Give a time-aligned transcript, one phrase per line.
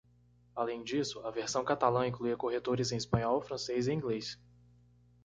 [0.55, 4.35] Além disso, a versão catalã incluía corretores em espanhol, francês e inglês.